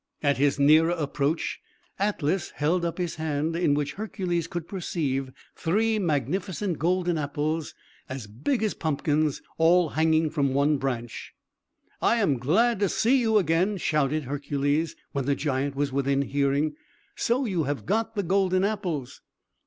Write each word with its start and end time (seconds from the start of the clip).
At 0.23 0.37
his 0.39 0.57
nearer 0.57 0.95
approach, 0.97 1.59
Atlas 1.99 2.49
held 2.55 2.83
up 2.83 2.97
his 2.97 3.17
hand, 3.17 3.55
in 3.55 3.75
which 3.75 3.93
Hercules 3.93 4.47
could 4.47 4.67
perceive 4.67 5.31
three 5.55 5.99
magnificent 5.99 6.79
golden 6.79 7.19
apples, 7.19 7.75
as 8.09 8.25
big 8.25 8.63
as 8.63 8.73
pumpkins, 8.73 9.43
all 9.59 9.89
hanging 9.89 10.31
from 10.31 10.55
one 10.55 10.77
branch. 10.77 11.35
"I 12.01 12.15
am 12.15 12.39
glad 12.39 12.79
to 12.79 12.89
see 12.89 13.17
you 13.19 13.37
again," 13.37 13.77
shouted 13.77 14.23
Hercules, 14.23 14.95
when 15.11 15.25
the 15.25 15.35
giant 15.35 15.75
was 15.75 15.91
within 15.91 16.23
hearing. 16.23 16.73
"So 17.15 17.45
you 17.45 17.65
have 17.65 17.85
got 17.85 18.15
the 18.15 18.23
golden 18.23 18.63
apples?" 18.63 19.21